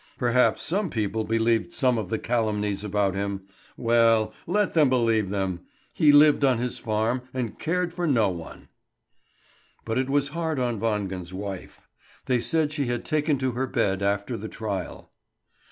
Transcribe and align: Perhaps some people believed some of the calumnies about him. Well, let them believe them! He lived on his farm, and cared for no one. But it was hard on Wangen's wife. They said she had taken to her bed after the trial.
Perhaps 0.17 0.63
some 0.63 0.89
people 0.89 1.23
believed 1.25 1.71
some 1.71 1.99
of 1.99 2.09
the 2.09 2.17
calumnies 2.17 2.83
about 2.83 3.13
him. 3.13 3.45
Well, 3.77 4.33
let 4.47 4.73
them 4.73 4.89
believe 4.89 5.29
them! 5.29 5.61
He 5.93 6.11
lived 6.11 6.43
on 6.43 6.57
his 6.57 6.79
farm, 6.79 7.21
and 7.35 7.59
cared 7.59 7.93
for 7.93 8.07
no 8.07 8.27
one. 8.29 8.69
But 9.85 9.99
it 9.99 10.09
was 10.09 10.29
hard 10.29 10.57
on 10.57 10.79
Wangen's 10.79 11.35
wife. 11.35 11.87
They 12.25 12.39
said 12.39 12.73
she 12.73 12.87
had 12.87 13.05
taken 13.05 13.37
to 13.37 13.51
her 13.51 13.67
bed 13.67 14.01
after 14.01 14.37
the 14.37 14.49
trial. 14.49 15.11